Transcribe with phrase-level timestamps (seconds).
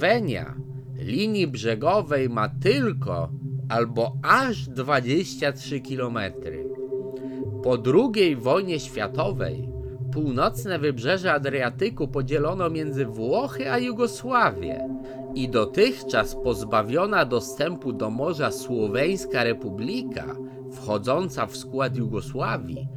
[0.00, 0.54] Słowenia
[0.96, 3.30] linii brzegowej ma tylko
[3.68, 6.18] albo aż 23 km.
[7.62, 9.68] Po II wojnie światowej
[10.12, 14.88] północne wybrzeże Adriatyku podzielono między Włochy a Jugosławię
[15.34, 20.36] i dotychczas pozbawiona dostępu do morza Słoweńska Republika,
[20.72, 22.88] wchodząca w skład Jugosławii,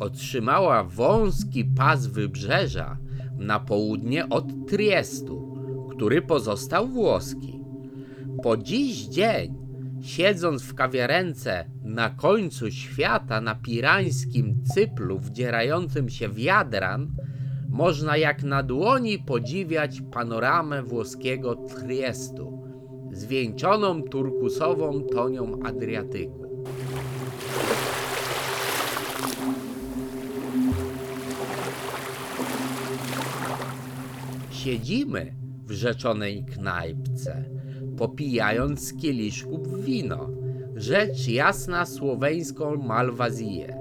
[0.00, 2.98] otrzymała wąski pas wybrzeża
[3.38, 5.49] na południe od Triestu,
[6.00, 7.60] który pozostał włoski.
[8.42, 9.54] Po dziś dzień,
[10.02, 17.08] siedząc w kawiarence na końcu świata na pirańskim cyplu wdzierającym się w Jadran,
[17.68, 22.62] można jak na dłoni podziwiać panoramę włoskiego Triestu,
[23.12, 26.64] zwieńczoną turkusową tonią Adriatyku.
[34.50, 35.39] Siedzimy
[35.70, 37.44] w rzeczonej knajpce,
[37.98, 40.30] popijając z kieliszków wino,
[40.76, 43.76] rzecz jasna słoweńską malwazję.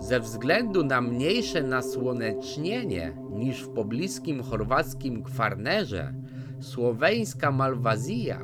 [0.00, 6.14] Ze względu na mniejsze nasłonecznienie niż w pobliskim chorwackim Kwarnerze,
[6.60, 8.42] słoweńska malwazja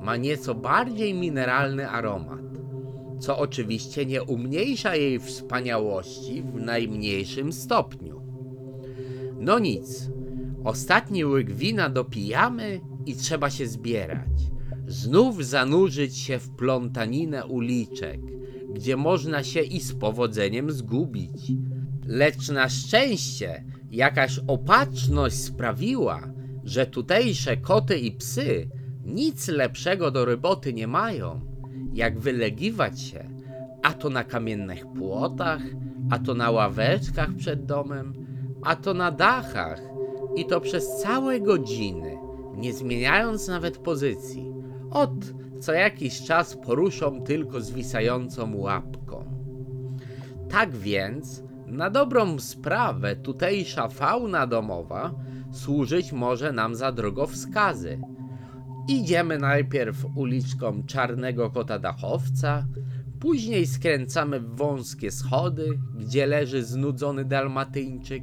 [0.00, 2.44] ma nieco bardziej mineralny aromat,
[3.20, 8.20] co oczywiście nie umniejsza jej wspaniałości w najmniejszym stopniu.
[9.38, 10.10] No nic,
[10.66, 14.28] ostatni łyk wina dopijamy i trzeba się zbierać.
[14.86, 18.20] Znów zanurzyć się w plątaninę uliczek,
[18.74, 21.52] gdzie można się i z powodzeniem zgubić.
[22.06, 26.20] Lecz na szczęście jakaś opatrzność sprawiła,
[26.64, 28.68] że tutejsze koty i psy
[29.04, 31.40] nic lepszego do roboty nie mają,
[31.94, 33.30] jak wylegiwać się,
[33.82, 35.62] a to na kamiennych płotach,
[36.10, 38.12] a to na ławeczkach przed domem,
[38.62, 39.95] a to na dachach
[40.36, 42.18] i to przez całe godziny,
[42.54, 44.52] nie zmieniając nawet pozycji.
[44.90, 45.14] Ot,
[45.60, 49.24] co jakiś czas poruszą tylko zwisającą łapką.
[50.48, 55.14] Tak więc, na dobrą sprawę, tutejsza fauna domowa
[55.52, 58.00] służyć może nam za drogowskazy.
[58.88, 62.66] Idziemy najpierw uliczką Czarnego Kota Dachowca,
[63.20, 68.22] później skręcamy w wąskie schody, gdzie leży znudzony dalmatyńczyk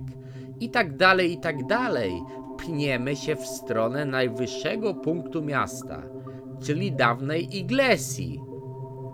[0.64, 2.22] i tak dalej, i tak dalej.
[2.58, 6.04] Pniemy się w stronę najwyższego punktu miasta,
[6.64, 8.42] czyli dawnej Iglesji.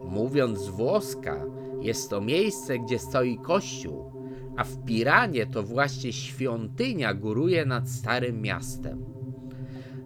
[0.06, 1.46] Mówiąc włoska,
[1.82, 4.12] jest to miejsce, gdzie stoi kościół,
[4.58, 9.06] a w Piranie to właśnie świątynia góruje nad starym miastem.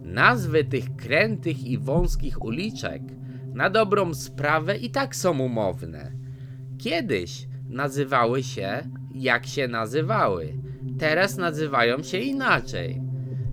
[0.02, 3.02] Nazwy tych krętych i wąskich uliczek
[3.54, 6.12] na dobrą sprawę i tak są umowne.
[6.78, 8.82] Kiedyś nazywały się
[9.14, 10.54] jak się nazywały,
[10.98, 13.02] teraz nazywają się inaczej.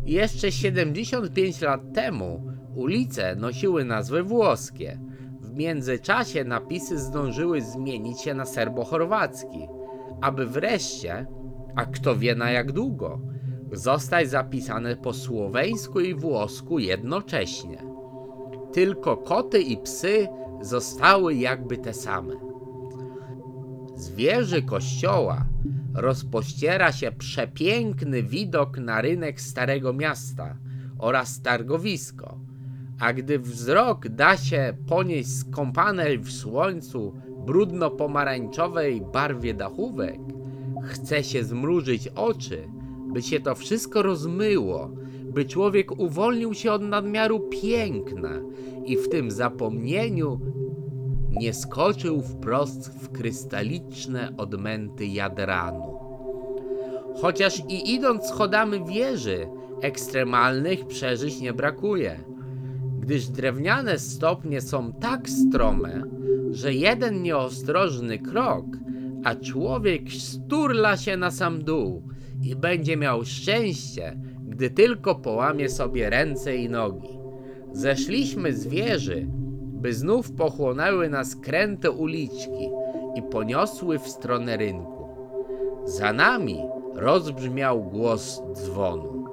[0.06, 5.00] Jeszcze 75 lat temu ulice nosiły nazwy włoskie.
[5.42, 9.68] W międzyczasie napisy zdążyły zmienić się na serbo-chorwacki,
[10.22, 11.26] aby wreszcie,
[11.76, 13.22] a kto wie na jak długo,
[13.72, 17.84] zostać zapisane po słoweńsku i włosku jednocześnie.
[18.74, 20.28] Tylko koty i psy
[20.62, 22.34] zostały jakby te same.
[23.96, 25.46] Z wieży kościoła
[25.94, 30.58] rozpościera się przepiękny widok na rynek Starego Miasta
[31.00, 32.40] oraz targowisko,
[33.00, 37.14] a gdy wzrok da się ponieść skąpanej w słońcu
[37.46, 40.20] brudno-pomarańczowej barwie dachówek,
[40.84, 42.68] chce się zmrużyć oczy,
[43.14, 44.92] by się to wszystko rozmyło,
[45.24, 48.42] by człowiek uwolnił się od nadmiaru piękna
[48.86, 50.40] i w tym zapomnieniu
[51.32, 56.00] nie skoczył wprost w krystaliczne odmęty Jadranu.
[57.22, 59.48] Chociaż i idąc schodami wieży,
[59.82, 62.20] ekstremalnych przeżyć nie brakuje,
[63.00, 66.04] gdyż drewniane stopnie są tak strome,
[66.52, 68.66] że jeden nieostrożny krok,
[69.24, 72.04] a człowiek sturla się na sam dół
[72.44, 74.18] i będzie miał szczęście,
[74.48, 77.10] gdy tylko połamie sobie ręce i nogi.
[77.74, 79.28] Zeszliśmy z wieży,
[79.82, 82.70] by znów pochłonęły nas kręte uliczki
[83.16, 85.08] i poniosły w stronę rynku.
[85.86, 86.58] Za nami
[86.96, 89.26] rozbrzmiał głos dzwonu.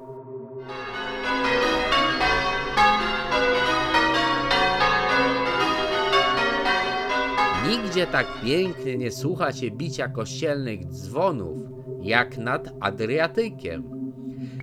[7.69, 11.57] Nigdzie tak pięknie nie słucha się bicia kościelnych dzwonów,
[12.01, 13.83] jak nad Adriatykiem.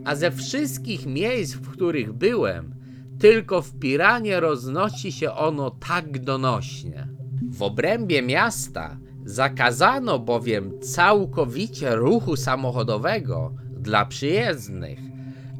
[0.04, 2.74] A ze wszystkich miejsc, w których byłem,
[3.18, 7.08] tylko w Piranie roznosi się ono tak donośnie.
[7.50, 14.98] W obrębie miasta zakazano bowiem całkowicie ruchu samochodowego dla przyjezdnych,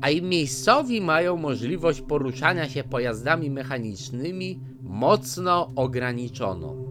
[0.00, 6.86] a i miejscowi mają możliwość poruszania się pojazdami mechanicznymi mocno ograniczoną.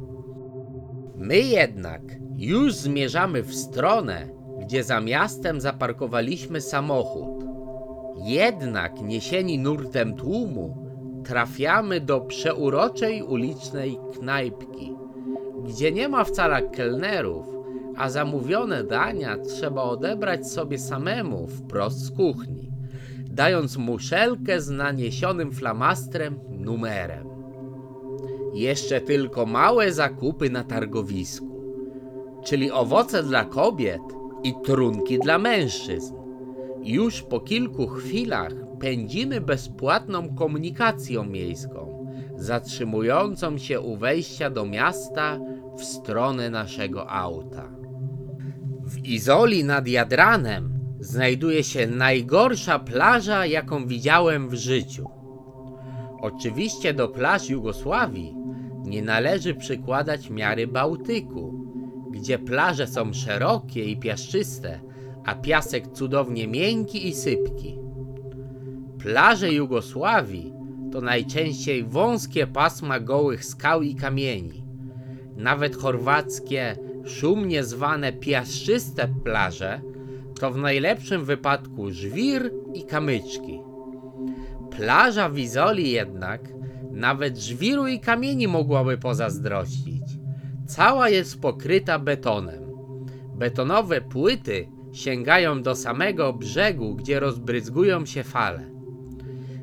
[1.17, 2.01] My jednak
[2.37, 4.27] już zmierzamy w stronę,
[4.61, 7.54] gdzie za miastem zaparkowaliśmy samochód.
[8.15, 10.85] Jednak niesieni nurtem tłumu
[11.25, 14.95] trafiamy do przeuroczej ulicznej knajpki,
[15.65, 17.45] gdzie nie ma wcale kelnerów,
[17.97, 22.71] a zamówione dania trzeba odebrać sobie samemu wprost z kuchni,
[23.25, 27.27] dając muszelkę z naniesionym flamastrem numerem.
[28.53, 31.61] Jeszcze tylko małe zakupy na targowisku,
[32.43, 34.01] czyli owoce dla kobiet
[34.43, 36.24] i trunki dla mężczyzn.
[36.85, 45.39] Już po kilku chwilach pędzimy bezpłatną komunikacją miejską, zatrzymującą się u wejścia do miasta
[45.77, 47.69] w stronę naszego auta.
[48.85, 55.09] W Izoli nad Jadranem znajduje się najgorsza plaża, jaką widziałem w życiu.
[56.21, 58.35] Oczywiście do plaż Jugosławii
[58.83, 61.65] nie należy przykładać miary Bałtyku,
[62.11, 64.79] gdzie plaże są szerokie i piaszczyste,
[65.25, 67.79] a piasek cudownie miękki i sypki.
[68.99, 70.53] Plaże Jugosławii
[70.91, 74.63] to najczęściej wąskie pasma gołych skał i kamieni.
[75.35, 79.81] Nawet chorwackie, szumnie zwane piaszczyste plaże
[80.39, 83.59] to w najlepszym wypadku żwir i kamyczki.
[84.77, 86.41] Plaża w Izoli jednak
[86.91, 90.03] nawet żwiru i kamieni mogłaby pozazdrościć.
[90.67, 92.63] Cała jest pokryta betonem.
[93.35, 98.71] Betonowe płyty sięgają do samego brzegu, gdzie rozbryzgują się fale.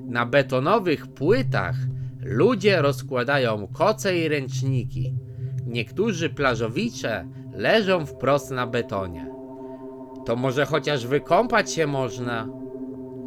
[0.06, 1.76] Na betonowych płytach
[2.22, 5.14] ludzie rozkładają koce i ręczniki.
[5.66, 9.26] Niektórzy plażowicze leżą wprost na betonie.
[10.26, 12.48] To może chociaż wykąpać się można?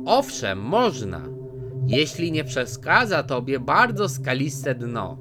[0.06, 1.22] Owszem, można,
[1.88, 5.18] jeśli nie przeszkadza tobie bardzo skaliste dno,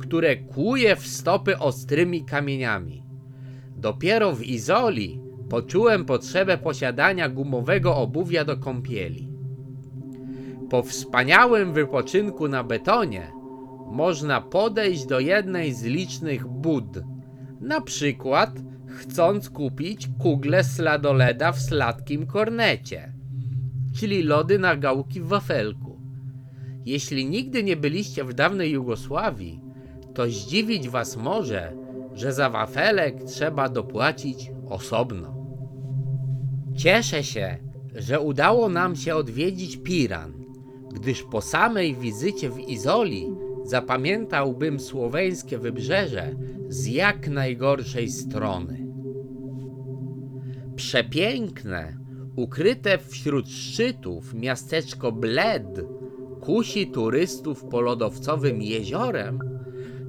[0.00, 3.02] które kłuje w stopy ostrymi kamieniami.
[3.76, 5.23] Dopiero w Izoli
[5.54, 9.28] poczułem potrzebę posiadania gumowego obuwia do kąpieli.
[10.70, 13.32] Po wspaniałym wypoczynku na betonie
[13.90, 17.00] można podejść do jednej z licznych bud,
[17.60, 18.50] na przykład
[18.86, 23.12] chcąc kupić kugle sladoleda w sladkim kornecie,
[23.96, 26.00] czyli lody na gałki w wafelku.
[26.86, 29.60] Jeśli nigdy nie byliście w dawnej Jugosławii,
[30.14, 31.72] to zdziwić was może,
[32.14, 35.33] że za wafelek trzeba dopłacić osobno.
[36.76, 37.56] Cieszę się,
[37.94, 40.32] że udało nam się odwiedzić Piran,
[40.94, 43.26] gdyż po samej wizycie w Izoli
[43.64, 46.34] zapamiętałbym słoweńskie wybrzeże
[46.68, 48.86] z jak najgorszej strony.
[50.76, 51.96] Przepiękne,
[52.36, 55.80] ukryte wśród szczytów miasteczko Bled
[56.40, 59.38] kusi turystów polodowcowym jeziorem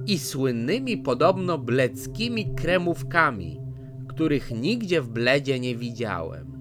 [0.06, 3.60] i słynnymi podobno bleckimi kremówkami,
[4.08, 6.55] których nigdzie w Bledzie nie widziałem.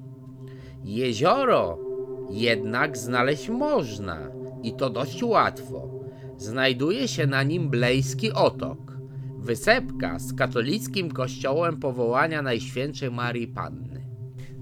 [0.85, 1.77] Jezioro
[2.29, 4.31] jednak znaleźć można
[4.63, 5.89] i to dość łatwo.
[6.37, 8.97] Znajduje się na nim Blejski Otok,
[9.37, 14.07] wysepka z katolickim kościołem powołania Najświętszej Marii Panny.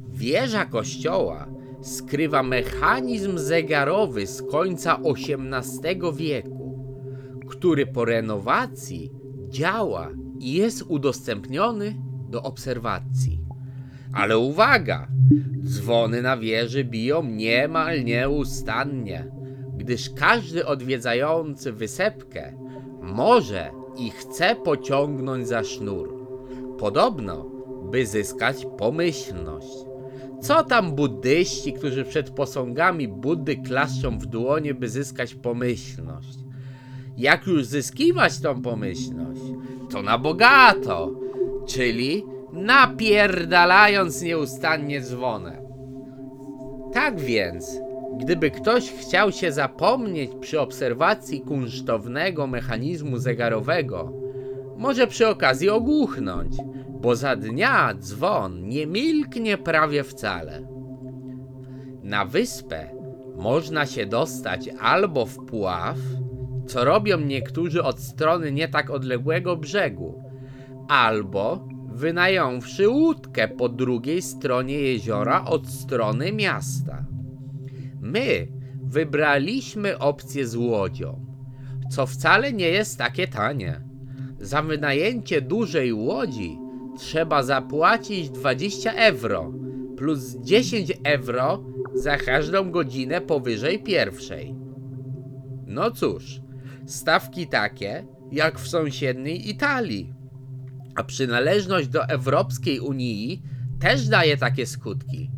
[0.10, 1.48] Wieża kościoła
[1.82, 6.88] skrywa mechanizm zegarowy z końca XVIII wieku,
[7.50, 9.12] który po renowacji
[9.50, 11.96] działa i jest udostępniony
[12.30, 13.39] do obserwacji.
[14.13, 15.08] Ale uwaga!
[15.65, 19.32] Dzwony na wieży biją niemal nieustannie,
[19.77, 22.53] gdyż każdy odwiedzający wysepkę
[23.01, 26.27] może i chce pociągnąć za sznur.
[26.79, 27.46] Podobno,
[27.91, 29.77] by zyskać pomyślność.
[30.41, 36.39] Co tam buddyści, którzy przed posągami Buddy klaszczą w dłonie, by zyskać pomyślność?
[37.17, 39.41] Jak już zyskiwać tą pomyślność,
[39.91, 41.12] to na bogato,
[41.67, 45.63] czyli napierdalając nieustannie dzwonem.
[46.93, 47.79] Tak więc,
[48.17, 54.13] gdyby ktoś chciał się zapomnieć przy obserwacji kunsztownego mechanizmu zegarowego,
[54.77, 56.57] może przy okazji ogłuchnąć,
[56.89, 60.67] bo za dnia dzwon nie milknie prawie wcale.
[62.03, 62.89] Na wyspę
[63.36, 65.98] można się dostać albo w Puław,
[66.67, 70.24] co robią niektórzy od strony nie tak odległego brzegu,
[70.88, 77.05] albo wynająwszy łódkę po drugiej stronie jeziora od strony miasta.
[78.01, 78.47] My
[78.83, 81.25] wybraliśmy opcję z łodzią,
[81.89, 83.81] co wcale nie jest takie tanie.
[84.39, 86.57] Za wynajęcie dużej łodzi
[86.97, 89.53] trzeba zapłacić 20 euro
[89.97, 94.55] plus 10 euro za każdą godzinę powyżej pierwszej.
[95.67, 96.41] No cóż,
[96.85, 100.13] stawki takie jak w sąsiedniej Italii.
[100.95, 103.41] A przynależność do Europejskiej Unii
[103.79, 105.31] też daje takie skutki.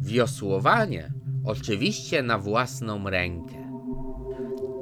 [0.00, 1.12] Wiosłowanie,
[1.44, 3.54] oczywiście na własną rękę.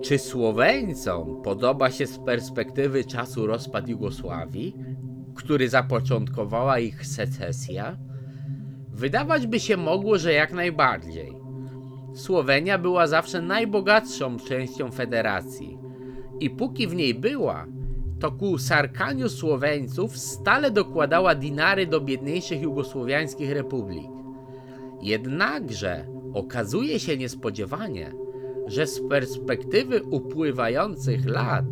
[0.02, 4.76] Czy Słoweńcom podoba się z perspektywy czasu rozpad Jugosławii,
[5.34, 7.96] który zapoczątkowała ich secesja?
[8.88, 11.32] Wydawać by się mogło, że jak najbardziej.
[12.14, 15.78] Słowenia była zawsze najbogatszą częścią federacji
[16.40, 17.66] i póki w niej była,
[18.22, 24.08] to ku sarkaniu Słoweńców stale dokładała dinary do biedniejszych jugosłowiańskich republik.
[25.00, 28.12] Jednakże okazuje się niespodziewanie,
[28.66, 31.64] że z perspektywy upływających lat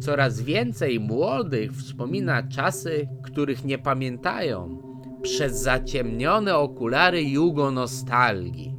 [0.00, 4.82] coraz więcej młodych wspomina czasy, których nie pamiętają,
[5.22, 8.74] przez zaciemnione okulary jugonostalgii.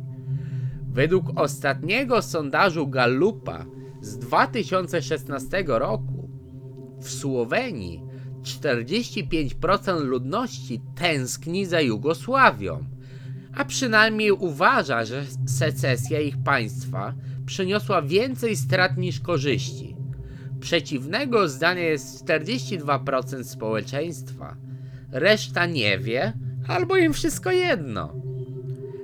[0.91, 3.65] Według ostatniego sondażu Gallupa
[4.01, 6.18] z 2016 roku
[6.99, 8.01] w Słowenii
[8.43, 12.85] 45% ludności tęskni za Jugosławią,
[13.53, 17.13] a przynajmniej uważa, że secesja ich państwa
[17.45, 19.95] przyniosła więcej strat niż korzyści.
[20.59, 24.57] Przeciwnego zdania jest 42% społeczeństwa,
[25.11, 26.33] reszta nie wie
[26.67, 28.13] albo im wszystko jedno.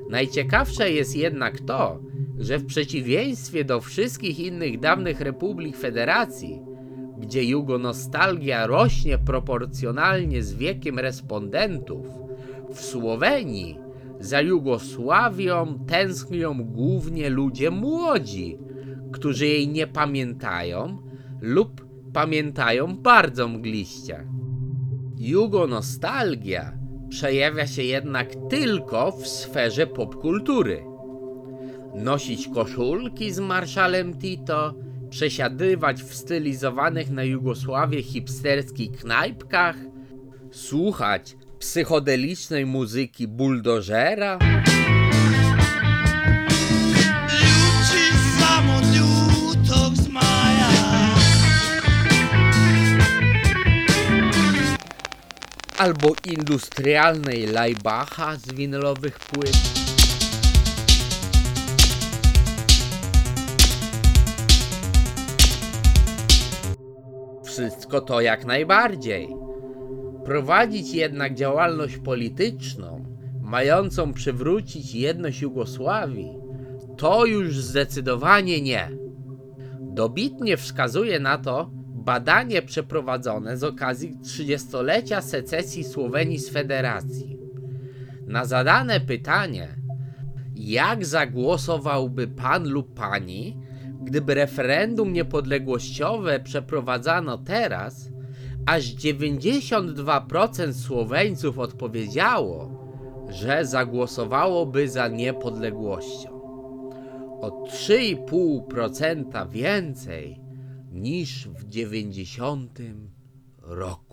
[0.10, 2.00] Najciekawsze jest jednak to,
[2.38, 6.62] że w przeciwieństwie do wszystkich innych dawnych republik federacji,
[7.18, 12.08] gdzie jugonostalgia rośnie proporcjonalnie z wiekiem respondentów,
[12.74, 13.80] w Słowenii
[14.20, 18.58] za Jugosławią tęsknią głównie ludzie młodzi,
[19.12, 20.98] którzy jej nie pamiętają
[21.42, 24.28] lub pamiętają bardzo mgliście.
[25.18, 26.78] Jugonostalgia
[27.10, 30.84] przejawia się jednak tylko w sferze popkultury.
[31.96, 34.74] Nosić koszulki z marszalem Tito,
[35.16, 39.76] przesiadywać w stylizowanych na Jugosławię hipsterskich knajpkach,
[40.52, 44.40] słuchać psychodelicznej muzyki buldożera,
[55.78, 59.95] albo industrialnej Lajbacha z winylowych płyt.
[67.56, 69.30] Wszystko to jak najbardziej.
[70.26, 73.06] Prowadzić jednak działalność polityczną,
[73.42, 76.32] mającą przywrócić jedność Jugosławii,
[76.98, 78.90] to już zdecydowanie nie.
[79.82, 87.38] Dobitnie wskazuje na to badanie przeprowadzone z okazji 30-lecia secesji Słowenii z federacji.
[88.28, 89.68] Na zadane pytanie,
[90.56, 93.65] jak zagłosowałby pan lub pani,
[94.06, 98.10] gdyby referendum niepodległościowe przeprowadzano teraz,
[98.66, 102.86] aż 92% Słoweńców odpowiedziało,
[103.30, 106.36] że zagłosowałoby za niepodległością.
[107.42, 110.40] O 3,5% więcej
[110.92, 112.80] niż w 90
[113.62, 114.05] roku.